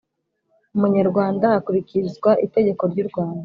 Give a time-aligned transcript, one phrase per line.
[0.79, 3.39] Munyarwanda hakurikizwa itegeko ry urwanda